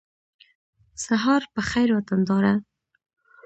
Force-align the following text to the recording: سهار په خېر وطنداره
سهار 1.05 1.43
په 1.53 1.61
خېر 1.69 1.89
وطنداره 1.97 2.53